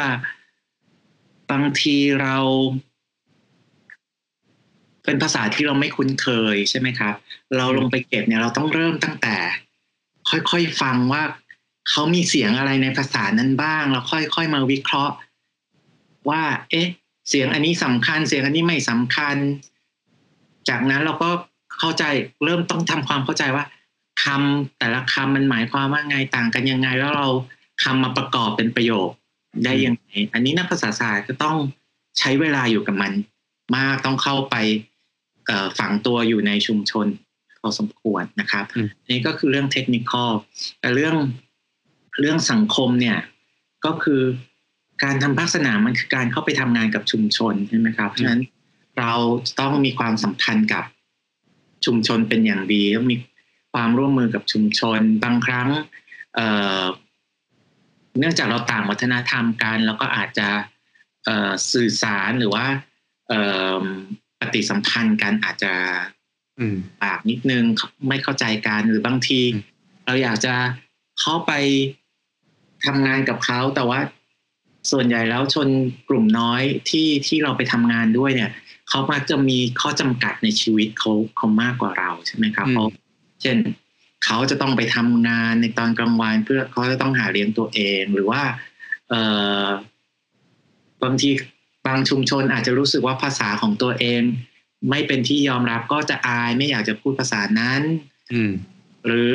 [1.50, 2.36] บางทีเรา
[5.04, 7.14] เป็นภาษาที่เราไม่คุ้นเคยใช่ไหมครับ
[7.56, 9.36] เราลงไปเก็บเนี่ยเราต้องเริ่มตั้งแต่
[10.30, 11.22] ค่อยๆฟังว่า
[11.90, 15.14] เขามีเสียงอะไรในภาษานั้นบ้างแล้วค่อยๆมาวิเคราะห์
[16.30, 16.88] ว่า เอ๊ะ
[17.28, 19.36] เสียงอันนี้สำคัญ เสียงอันนี้ไม่สำคัญ
[20.68, 21.30] จากนั้นเราก็
[21.78, 22.04] เข้าใจ
[22.44, 23.64] เริ่มต้องทำความเข้าใจว่า
[24.24, 27.28] คำแต่ละคำมันหมายความว่าไงต่างกันยังไง แล้วเรา
[27.84, 29.08] คำมาประกอบเป็นประโยค
[29.64, 31.56] ได้ยังไงอันนี้นักภาษาศาสตร์ก็ต้อง
[32.18, 33.12] ใช้เวลาอยู่กับมัน
[33.76, 34.56] มากต้องเข้าไป
[35.46, 37.06] เอ่อฝังตัวอยู่ในชุมชน
[37.60, 40.30] พอสมควรนะครับอืมอันนี้ก็คือเรื่องเทคนิคอล
[40.80, 41.16] แต่เรื่อง
[42.20, 43.18] เรื่องสังคมเนี่ย
[43.84, 44.22] ก็คือ
[45.04, 48.40] การทำภาคสนามมันคือการเข้าไปทำงานกับชุมชนใช่ไหมครับเพราะฉะนั้น
[48.98, 49.12] เรา
[49.60, 50.84] ต้องมีความสัมพันธ์กับ
[51.84, 53.16] ชุมชนเป็นอย่างดีต้องมี
[53.74, 55.68] ความร่วมมือกับชุมชน บางครั้ง
[56.34, 56.46] เอ่
[56.80, 56.82] อ
[58.18, 60.48] เนื่องจากเราต่างวัฒนธรรมกันแล้วก็อาจจะ
[61.24, 62.66] เอ่อสื่อสารหรือว่า
[63.28, 63.40] เอ่
[63.82, 63.84] อ
[64.40, 65.72] ปฏิสัมพันธ์กันอาจจะ
[66.58, 67.64] อืมปากนิดนึง
[68.08, 69.62] ไม่เข้าใจกันหรือบางทีอืม
[70.06, 70.54] เราอยากจะ
[71.20, 71.52] เข้าไป
[72.86, 74.00] ทำงานกับเขาแต่ว่า
[74.90, 75.68] ส่วนใหญ่แล้วชน
[76.08, 78.50] กลุ่มน้อยที่ที่เราไปทำงานด้วยเนี่ย
[78.94, 82.88] เขามักจะมีข้อจำกัดในชีวิตเขาเขามากกว่าเราใช่ไหมครับอืมเพราะ
[83.42, 83.56] เช่น
[84.24, 88.42] เขาจะต้องไปทำงานในตอนกลางวันเพื่อเขาจะต้องหาเลี้ยงตัวเองหรือว่า
[89.08, 89.14] เอ
[89.64, 89.66] อ
[91.02, 91.30] บางที
[91.86, 94.22] บางชุมชนอาจจะรู้สึกว่าภาษาของตัวเอง
[94.90, 97.82] ไม่เป็นที่ยอมรับก็จะอายไม่อยากจะพูดภาษานั้น
[98.32, 98.50] อืม
[99.06, 99.32] หรือ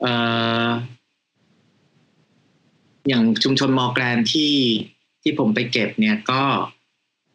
[0.00, 0.14] เอ่
[0.66, 0.68] อ
[3.08, 4.54] อย่างชุมชนมอแกรนที่
[5.22, 6.42] ที่ผมไปเก็บเนี่ยก็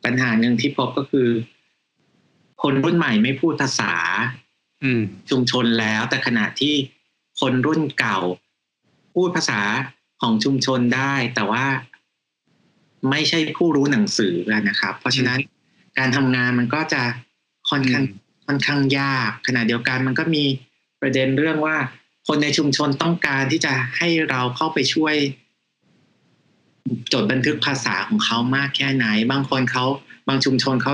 [0.06, 1.30] ปัญหาหนึ่งที่พบก็คือ
[2.62, 3.94] คนรุ่นใหม่ไม่พูดภาษา
[4.84, 6.74] อืมชุมชนแล้ว แต่ขณะที่
[7.40, 8.20] คนรุ่นเก่า
[9.16, 9.62] พูดภาษา
[10.22, 11.66] ของชุมชนได้ แต่ว่า
[13.10, 14.34] ไม่ใช่ผู้รู้หนังสือ
[14.70, 15.40] นะครับ เพราะฉะนั้น
[15.98, 17.02] การทำงานมันก็จะ
[17.70, 18.04] ค่อนข้าง
[18.46, 20.44] ค่อนข้างยาก ขณะเดียวกันมันก็มี
[21.02, 21.78] ประเด็นเรื่องว่า
[22.28, 25.16] คนในชุมชนต้องการที่จะให้เราเข้าไปช่วย
[27.14, 29.86] จดบันทึกภาษาของเขามากแค่ไหน บางคนเขา
[30.28, 30.94] บางชุมชนเขา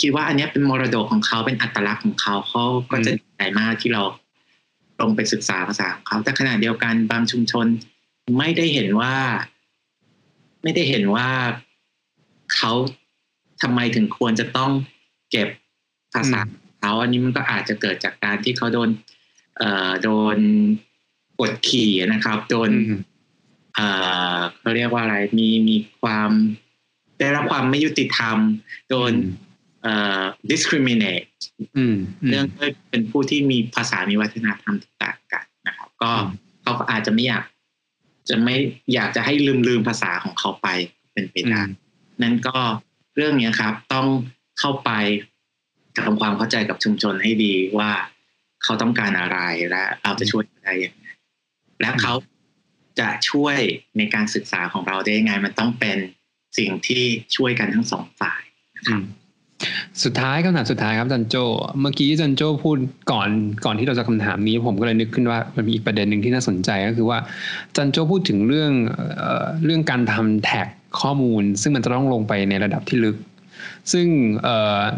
[0.00, 4.02] คิดว่าอันนี้เป็นมรดกของเขาเป็นอัตลักษณ์ของเขาเขาก็จะดีใจมากที่เรา
[5.00, 7.66] ลงไปศึกษาภาษาของเขา แต่ขณะเดียวกันบางชุมชน
[8.38, 9.14] ไม่ได้เห็นว่า
[10.62, 11.28] ไม่ได้เห็นว่า
[12.54, 12.72] เขา
[13.62, 14.70] ทำไมถึงควรจะต้อง
[15.30, 15.48] เก็บ
[16.14, 16.40] ภาษา
[16.80, 18.88] เขาอันนี้มันก็อาจจะเกิดจากการที่เขาโดน
[19.58, 20.38] เอ่อโดน
[21.40, 22.70] กดขี่นะครับ โดน
[23.78, 26.30] อืมเอ่อเขาเรียกว่าอะไรมีมีความ
[27.18, 28.38] ได้รับความไม่ยุติธรรม
[28.88, 29.12] โดน
[29.82, 31.26] เอ่อ discriminate
[31.76, 31.96] อืม
[32.28, 36.28] เรื่องด้วยเป็นผู้ที่มีภาษามีวัฒนธรรมที่ต่างกันนะครับ ก็อืม
[36.62, 37.44] เขาก็อาจจะไม่อยาก
[38.28, 38.54] จะไม่
[38.94, 40.68] อยากจะให้ลืมลืมภาษาของเขาไป
[41.12, 41.72] เป็นไปได้อื
[42.18, 42.58] มนั้นก็
[43.16, 44.06] เรื่องเนี้ยครับ ต้อง
[44.60, 44.90] เข้าไป
[45.98, 47.90] ทำความเข้าใจกับชุมชนให้ดีว่า
[48.62, 49.38] เขาต้องการอะไร
[49.70, 51.06] และเราจะช่วยได้ยังไง
[51.80, 52.14] และเขา
[53.00, 53.56] จะช่วย
[53.98, 55.98] ในการศึกษาของเราได้ยังไง มันต้องเป็น
[56.58, 57.04] สิ่งที่
[57.36, 58.42] ช่วยกันทั้งสองฝ่าย
[58.76, 59.02] นะครับ
[60.04, 61.36] สุดท้ายคำถามสุดท้ายครับจันโจ
[61.80, 62.76] เมื่อกี้จันโจพูด
[63.12, 63.30] ก่อน
[63.64, 67.18] ก่อนที่เราจะคำถามนี้ ผมก็เลยนึกขึ้นว่ามันมีอีกประเด็นหนึ่งที่น่าสนใจก็คือว่า
[67.76, 68.72] จันโจพูดถึงเรื่อง
[69.18, 70.66] เออเรื่องการทำแท็ก
[71.00, 73.16] ข้อมูล ซึ่งมันจะต้องลงไปในระดับที่ลึก
[73.92, 74.08] ซึ่ง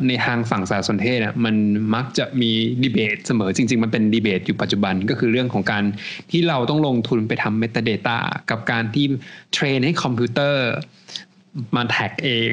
[0.07, 1.57] ในทางฝั่งสารสนเทศเนี่ยมัน
[1.95, 2.51] มักจะมี
[2.83, 5.85] ดีเบตเสมอจริง ๆ มันเป็นดีเบตอยู่ปัจจุบันก็คือเรื่องของการ
[6.31, 8.19] ที่เราต้องลงทุนไปทำ Metadata
[8.51, 9.07] กับการที่
[9.53, 10.69] เทรนให้คอมพิวเตอร์
[11.77, 12.51] มาแท็กเอง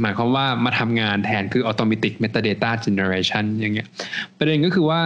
[0.00, 3.88] หมายความว่ามาทำงานแทนคือ automatic metadata generation อย่างเงี้ย
[4.38, 5.00] ประเด็นก็คือว่า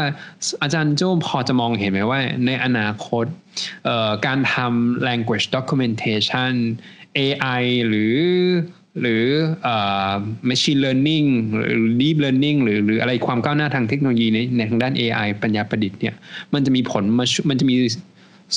[0.62, 3.26] อาจารย์โจ้พอจะมองเห็นไหมว่าในอนาคต
[4.26, 6.52] การทำ language documentation
[7.18, 8.16] AI หรือ
[9.00, 9.24] หรือ
[9.62, 9.76] เอ่
[10.10, 10.14] อ
[10.50, 11.26] machine learning
[11.56, 16.14] หรือ deep learning หรือหรืออะไรความก้าวหน้าทางเทคโนโลยีในในทางด้าน AI ปัญญาประดิษฐ์เนี่ย
[16.54, 17.76] มันจะมีผลมาช่วยมันจะมี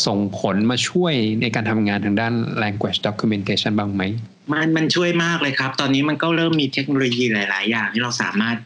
[0.06, 4.04] ส่งผลมาช่วยในการทำงานทางด้าน language documentation บ้างไหม
[4.52, 8.58] มันมันช่วยมากเลยครับ ตอนนี้มันก็เริ่มมีเทคโนโลยีหลาย ๆ อย่างที่เราสามารถ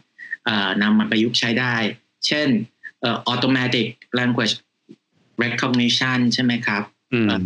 [0.44, 1.74] เอ่อนำมาประยุกต์ใช้ได้
[2.26, 2.48] เช่น
[3.00, 3.86] เอ่อ automatic
[4.18, 4.54] language
[5.42, 6.82] recognition ใช่ไหมครับ
[7.12, 7.42] อืมเอ่อ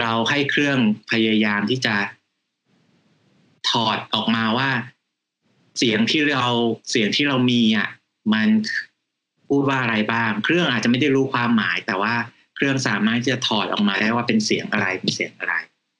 [0.00, 0.78] เราให้เครื่อง
[1.10, 1.94] พยายามที่จะ
[3.70, 4.70] ถอดออกมาว่า
[5.78, 6.46] เสียงที่เรา
[6.90, 7.88] เสียงที่เรามีอะ
[8.32, 8.48] มัน
[9.48, 12.14] พูดว่าอะไรบ้าง เครื่องอาจจะไม่ได้รู้ความหมาย แต่ว่า
[12.56, 15.54] เครื่องสามารถที่จะถอดออกมาได้ว่าเป็นเสียงอะไรเป็นเสียงอะไร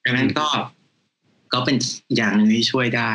[0.04, 0.48] ดังนั้นก็
[1.52, 1.76] ก็เป็น
[2.16, 3.12] อย่างหนึ่งที่ช่วยได้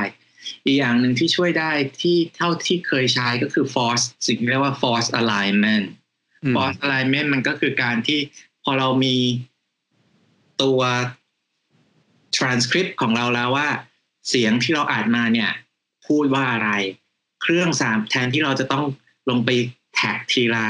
[0.66, 5.86] อีกอย่างหนึ่งที่ช่วยได้ที่เท่าที่เคยใช้ก็คือ force สิ่งที่เรียกว่า force alignment
[6.44, 8.20] อืม force alignment มันก็คือการที่
[8.64, 9.18] พอเรามี
[10.62, 10.82] ตัว
[12.38, 13.70] transcript ของเราแล้วว่า
[14.30, 15.52] เสียงที่เราอ่านมาเนี่ย
[16.08, 16.70] พูดว่าอะไร
[17.42, 18.86] เครื่องสามแทนที่เราจะต้อง
[19.30, 19.50] ลงไป
[19.96, 20.68] แท็กทีละ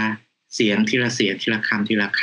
[0.56, 2.22] เสียงทีละเสียงทีละคำทีละค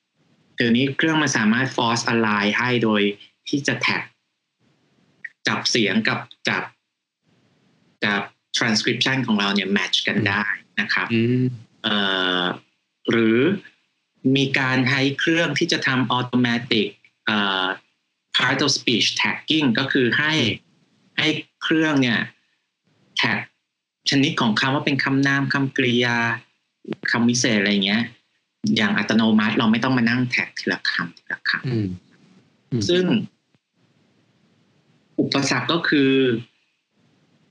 [0.00, 3.02] ำเดี๋ยวนี้เครื่องมันสามารถ force align ให้โดย
[3.48, 4.02] ที่จะแท็ก
[5.46, 6.64] จับเสียงกับจับ
[8.04, 8.22] จับ
[8.56, 10.44] transcription ของเราเนี่ย match กันได้
[10.80, 11.44] นะครับอืม
[11.82, 11.96] เอ่
[12.40, 12.44] อ
[13.10, 13.38] หรือ
[14.36, 16.88] มีการใช้เครื่องที่จะทำ automatic
[17.26, 17.66] เอ่อ
[18.36, 20.32] part of speech tagging ก็คือให้
[21.18, 21.28] ให้
[21.62, 22.18] เครื่องเนี่ย
[23.16, 23.38] แท็ก
[24.10, 26.16] ชนิดของคำว่าเป็นคำนามคำกริยา
[27.10, 28.02] คำวิเศษอะไรเงี้ย
[28.76, 31.86] อย่างอัตโนมัติเราไม่ต้องมานั่งแท็กทีละคำทีละคำอืม
[32.70, 33.04] อืมซึ่ง
[35.20, 36.12] อุปสรรคก็คือ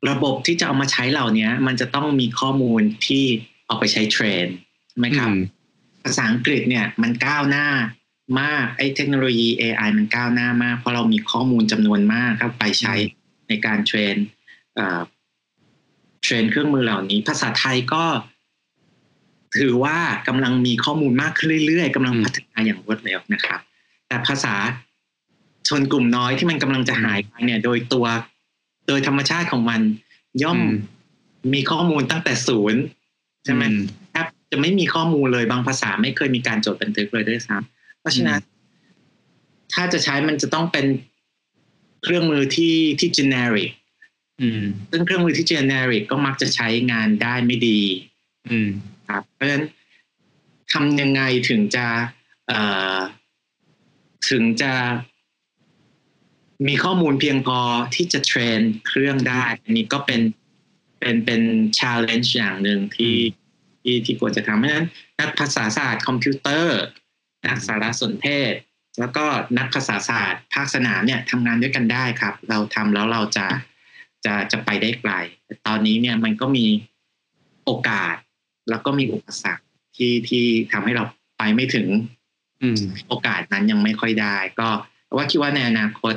[0.10, 3.24] ระบบที่จะเอามาใช้เหล่านี้มันจะต้องมีข้อมูลที่
[3.68, 4.46] เอาไปใช้ train
[4.90, 5.42] ใช่ไหมครับอืม
[6.04, 7.68] ภาษาอังกฤษเนี่ย มันก้าวหน้า
[8.42, 12.94] มากไอ้เทคโนโลยี AI มันก้าวหน้ามาก เพราะเรามีข้อมูลจำนวนมากครับไปใช้
[13.54, 14.16] ในการ train
[14.76, 15.02] เอ่อ
[16.24, 18.04] train เครื่องมือเหล่านี้ ภาษาไทยก็
[19.58, 23.60] ถือว่ากำลังมีข้อมูลมากขึ้นเรื่อยๆกำลังอืมพัฒนาอย่างรวดเร็วนะครับ
[24.08, 24.56] แต่ภาษา
[25.68, 28.06] ชนกลุ่มน้อยที่มันกำลังจะหายไปเนี่ย โดยตัว
[28.88, 29.82] โดยธรรมชาติของมัน
[30.44, 32.82] ย่อมอืมมีข้อมูลตั้งแต่ศูนย์
[33.46, 33.76] ใช่ไหมอื
[34.12, 38.40] แทบจะไม่มีข้อมูลเลยบางภาษาไม่เคยมีการจดบันทึกเลยด้วยซ้ำเพราะฉะนั้น
[39.74, 40.86] ถ้าจะใช้มันจะต้องเป็น
[42.04, 43.72] เครื่องมือที่ที่ generic
[44.42, 47.82] อืมซึ่งเครื่องมือที่ generic ก็มักจะใช้งานได้ไม่ดี
[48.50, 48.70] อืม
[49.08, 49.66] ครับเพราะฉะนั้น
[50.72, 51.88] ทำยังไงถึงจะ
[52.48, 52.60] เอ่
[52.96, 52.98] อ
[54.30, 54.74] ถึงจะ
[56.68, 57.60] มีข้อมูลเพียงพอ
[57.96, 60.22] ที่จะเทรนเครื่องได้ อันนี้ก็เป็น
[61.00, 61.42] เป็นเป็น
[61.78, 63.16] challenge อย่างหนึ่งที่
[63.82, 64.88] ที่ที่ควรจะทำเพราะฉะนั้น
[65.20, 66.82] นักภาษาศาสตร์คอมพิวเตอร์
[67.48, 68.54] นักสารสนเทศ
[69.00, 69.26] แล้วก็
[69.58, 73.48] นักภาษาศาสตร์ ภาคสนามเนี่ยทำงานด้วยกันได้ครับ เราทำแล้วเราจะ
[74.26, 75.12] จะจะไปได้ไกล
[75.46, 76.66] แต่ตอนนี้เนี่ยมันก็มี
[77.66, 78.16] โอกาส
[78.70, 79.64] แล้วก็มีอุปสรรค
[79.96, 81.04] ที่ที่ทำให้เรา
[81.38, 81.88] ไปไม่ถึง
[82.62, 82.78] อืม
[83.08, 84.70] โอกาสนั้นยังไม่ค่อยได้ ก็
[85.16, 86.14] ว่าคิดว่าในอนาคต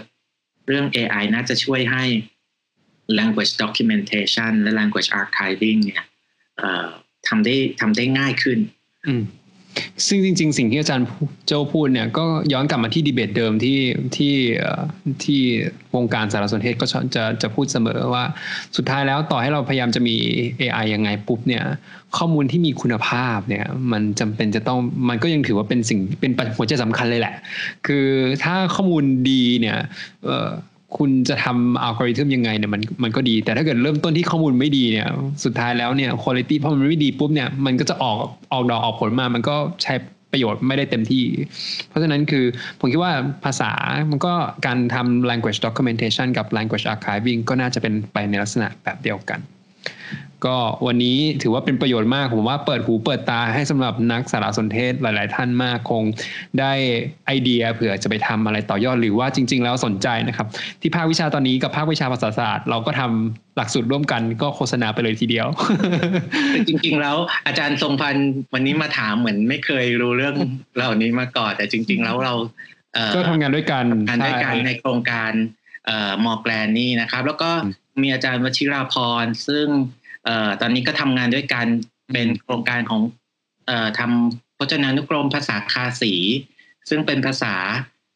[0.68, 2.04] เรื่อง AI น่าจะช่วยให้
[3.18, 6.04] language documentation และ language archiving เนี่ย
[6.58, 6.88] เอ่อ
[7.28, 8.58] ทำได้ทำได้ง่ายขึ้น
[9.06, 9.22] อืม
[10.06, 11.06] ซึ่งจริง ๆ สิ่งที่อาจารย์
[11.46, 13.78] โจพูดเนี่ยก็ย้อนกลับมาที่ดีเบตเดิมที่
[14.16, 14.34] ที่
[15.24, 15.40] ที่
[15.96, 18.24] วงการสารสนเทศก็จะจะจะพูดเสมอว่า
[18.76, 20.16] สุดท้ายแล้วต่อให้เราพยายามจะมี
[20.60, 21.64] AI ยังไงปุ๊บเนี่ย
[22.16, 27.34] ข้อมูลที่มีคุณภาพเนี่ยมันจำเป็นจะต้องมันก็ยังถือว่าเป็นสิ่งเป็นปัจหัวใจสำคัญเลยแหละ
[27.86, 28.06] คือ
[28.44, 29.78] ถ้าข้อมูลดีเนี่ย
[30.24, 30.48] เออ
[30.96, 35.08] คุณจะทำอัลกอริทึมยังไงเนี่ยมันมันก็ดี แต่ถ้าเกิดเริ่มต้นที่ข้อมูลไม่ดีเนี่ย
[35.44, 38.16] สุดท้ายแล้วเนี่ยคุณภาพพอมันไม่ดีปุ๊บเนี่ยมันก็จะออก
[38.52, 39.94] ออกดอกออกผลมา มันก็ใช้
[40.32, 41.24] ประโยชน์ไม่ได้เต็มที่
[41.88, 42.44] เพราะฉะนั้นคือ
[42.78, 43.12] ผมคิดว่า
[43.44, 43.70] ภาษา
[44.10, 44.34] มันก็
[44.66, 49.40] การทำ language documentation กับ language archiving ก็น่าจะเป็นไปในลักษณะแบบเดียวกัน
[50.46, 50.56] ก็
[50.86, 56.04] วันนี้ถือว่าเป็นประโยชน์มาก ผมว่าเปิดหูเปิดตาให้สำหรับนักสารสนเทศหลาย ๆ ท่านมากคง
[56.60, 56.72] ได้
[57.26, 60.46] ไอเดียเผื่อจะไปทำอะไรต่อยอดหรือว่าจริง ๆ แล้วสนใจนะครับ
[60.80, 65.46] ที่ภาควิชาตอนนี้กับภาควิชาภาษาศาสตร์ เราก็ทำหลักสูตรร่วมกันก็โฆษณาไปเลยทีเดียว
[66.68, 70.34] จริง ๆ แล้วอาจารย์ทรงพันธ์วันนี้มาถามเหมือนไม่เคยรู้เรื่อง
[70.76, 72.34] เหล่านี้มาก่อน แต่จริง ๆ แล้วเรา
[72.94, 75.32] เอ่อก็ทำงานด้วยกันทำงานด้วยกันใช่ในโครงการ
[75.86, 77.50] เอ่อมอแกลนนี่นะครับ แล้วก็
[78.02, 80.05] มีอาจารย์วชิราพรซึ่งเอ่อ
[80.60, 81.66] ตอนนี้ก็ทำงานด้วยกัน
[82.12, 83.00] เป็นโครงการของ
[83.66, 86.12] เอ่อทำพจนานุกรมภาษาคาสี
[86.88, 87.54] ซึ่งเป็นภาษา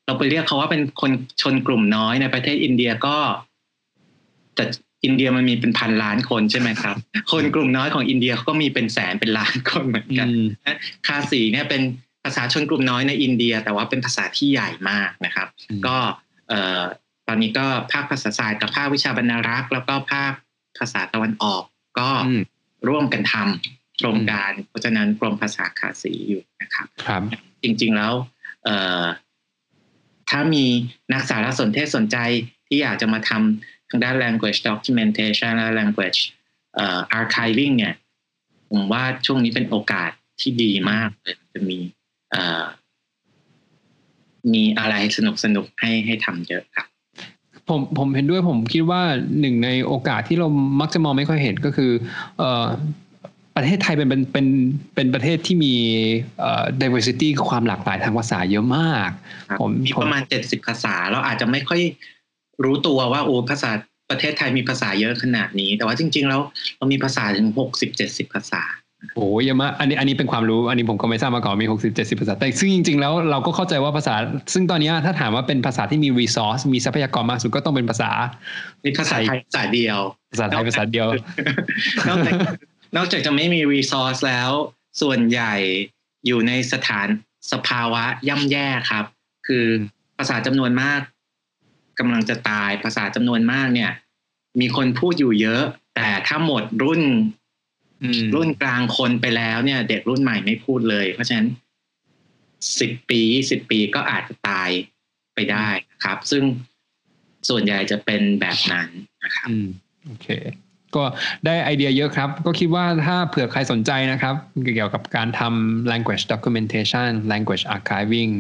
[0.07, 3.17] เราไปเรียกเขาว่าเป็นคนชนกลุ่มน้อยในประเทศอินเดียก็
[4.55, 4.65] แต่
[5.05, 6.97] อินเดียมันมีเป็นพันล้านคนใช่ไหมครับ
[7.33, 10.47] คนกลุ่มน้อยของอินเดียเขาก็มีเป็นแสนเป็นล้านคนเหมือนกันอืม
[11.07, 11.83] คาสีเนี่ยเป็น
[12.25, 15.97] ภาษาชนกลุ่มน้อยในอินเดีย แต่ว่าเป็นภาษาที่ใหญ่มากนะครับอืมก็
[16.49, 16.81] เอ่อ
[17.29, 20.33] ตอนนี้ก็ภาคภาษาศาสตร์กับภาควิชาบรรณารักษ์ แล้วก็ภาค
[20.79, 21.63] ภาษาตะวันออก
[21.99, 22.43] ก็อืม
[22.89, 27.23] ร่วมกันทำโครงการ เพราะฉะนั้นกรมภาษาคาสีอยู่นะครับครับ
[27.63, 28.15] จริง ๆแล้ว
[28.65, 29.05] เอ่อ
[30.31, 30.65] ถ้ามี
[31.13, 32.17] นักสารสนเทศสนใจ
[32.67, 36.21] ที่อยากจะมาทำทางด้าน language documentation และ language
[36.75, 37.95] เอ่อ archiving เนี่ย
[38.71, 41.79] ผมว่าช่วงนี้เป็นโอกาสที่ดีมากเลยจะมี
[42.31, 42.65] เอ่อ
[44.53, 46.87] มีอะไรสนุกสนุกๆให้ให้ทำเยอะครับ
[47.71, 49.03] ผมผมเห็นด้วยผมคิดว่า
[49.41, 50.49] หนึ่งในโอกาสที่เรา
[50.81, 51.91] มักจะมองไม่ค่อยเห็นก็คือ
[52.39, 52.67] เอ่อ
[53.57, 54.47] ประเทศไทยเป็นเป็นเป็น
[54.95, 55.75] เป็นประเทศที่มี
[56.41, 59.11] เอ่อ diversity คือความหลากหลายทางภาษาเยอะมาก
[59.49, 61.81] ครับผมมีผมประมาณเจ็ดสิบภาษาเราอาจจะไม่ค่อย
[62.65, 63.71] รู้ตัวว่าโอ้ภาษา
[64.11, 66.41] ประเทศไทยมีภาษาเยอะขนาดนี้ แต่ว่าจริง ๆ แล้ว
[66.77, 68.63] เรามีภาษาถึงหกสิบเจ็ดสิบภาษา
[69.15, 74.15] โอ้เยอะมากอันนี้อันนี้เป็นความรู้อันนี้ผมก็ไม่ทราบมาก่อนมี 60 70 ภาษา แต่ซึ่งจริง ๆ แล้วเราก็เข้าใจว่าภาษา
[74.53, 78.11] ซึ่งตอนนี้ถ้าถามว่าเป็นภาษาที่มี resource มีทรัพยากรมากสุดก็ต้องเป็นภาษา
[78.85, 79.99] นี่ภาษาไทยภาษาเดียว
[80.33, 81.09] ภาษาไทยภาษาเดียว
[82.09, 82.35] นอกจาก
[82.97, 84.51] นอกจากจะไม่มี resource แล้ว
[85.01, 85.55] ส่วนใหญ่
[86.27, 87.09] อยู่ในสถาน
[87.53, 89.05] สภาวะย่ำแย่ครับ
[89.47, 89.67] คือ
[90.19, 91.01] ภาษาจำนวนมาก
[91.99, 93.91] กำลังจะตายภาษาจำนวนมากเนี่ย
[94.61, 95.63] มีคนพูดอยู่เยอะ
[95.97, 97.19] แต่ถ้าหมดรุ่นอืม
[98.35, 101.49] รุ่นกลางคนไปแล้วเนี่ย เด็กรุ่นใหม่ไม่พูดเลย เพราะฉะนั้น
[102.81, 104.71] สิบปีสิบปีก็อาจจะตาย
[105.35, 106.45] ไปได้นะครับ ซึ่ง
[107.49, 108.89] ส่วนใหญ่จะเป็นแบบนั้น
[109.25, 109.67] นะครับอืม
[110.07, 110.29] โอเค
[110.97, 111.05] ก็
[111.45, 114.35] ได้ไอเดียเยอะครับ ก็คิดว่าถ้าเผื่อใครสนใจนะครับ
[114.75, 118.33] เกี่ยวกับการทำ language documentation language archiving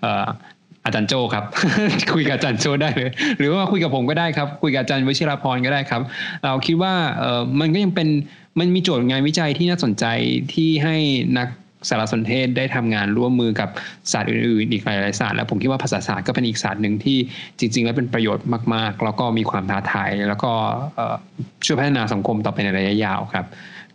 [0.00, 1.44] เอาจารย์โจครับ
[2.14, 6.02] คุยกับอาจารย์โจได้เลย หรือว่าคุยกับผมก็ได้ครับ คุยกับอาจารย์วชิราพรก็ได้ครับ
[6.44, 8.08] เราคิดว่าเออมันก็ยังเป็น
[8.58, 10.04] มันมีโจทย์งานวิจัยที่น่าสนใจ
[10.54, 10.96] ที่ให้
[11.38, 11.48] นัก
[11.88, 13.68] สารสนเทศได้ทำงานร่วมมือกับ
[14.12, 17.18] ศาสตร์อื่นๆ อีกหลายๆศาสตร์แล้วผมคิดว่าภาษาศาสตร์ก็เป็นอีกศาสตร์หนึ่งที่
[17.58, 20.52] จริง ๆ แล้วเป็นประโยชน์มากๆ แล้วก็มีความท้าทายแล้วก็
[21.64, 23.46] ช่วยพัฒนาสังคมต่อไปในระยะยาวครับ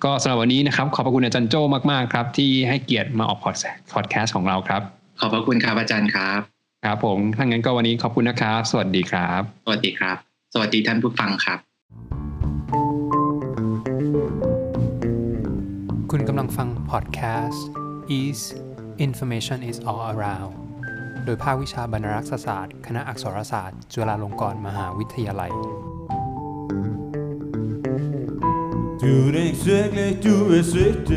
[0.04, 4.82] ก็สำหรับวันนี้นะครับ ขอบพระคุณอาจารย์โจ้มากๆครับ ที่ให้เกียรติมาออกพอดแคสต์ของเราครับ
[5.19, 10.17] ขอบพระคุณครับอาจารย์ครับ ครับผมถ้างั้นก็วันนี้ขอบคุณนะครับ สวัสดีครับ สวัสดีครับ
[10.54, 11.60] สวัสดีท่านผู้ฟังครับ
[16.12, 17.65] คุณกำลังฟังพอดแคสต์
[18.17, 18.46] Ease
[19.06, 20.54] Information is all around
[21.26, 25.52] โดยภาควิชาบรรณารักษศาสตร์ คณะอักษรศาสตร์ จุฬาลงกรณ์มหาวิทยาลัย
[29.02, 31.10] Du er ikke svært, du er sødt